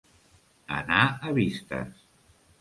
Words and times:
Anar 0.77 1.03
a 1.29 1.35
vistes. 1.37 2.01